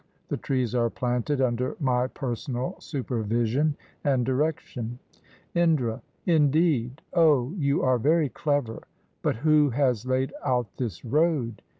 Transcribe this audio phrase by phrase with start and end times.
[0.29, 4.97] The trees are planted under my personal supervision and direction.
[5.53, 6.01] Indra.—
[6.39, 7.03] Indeed!
[7.13, 8.81] O, you are very clever.
[9.21, 11.61] But who has laid out this road?